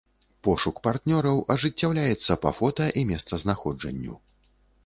[0.45, 4.19] Пошук партнёраў ажыццяўляецца па фота і месцазнаходжанню.